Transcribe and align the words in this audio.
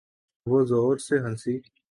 وہ 0.45 0.65
زور 0.65 0.97
سے 0.97 1.15
ہنسی۔ 1.19 1.55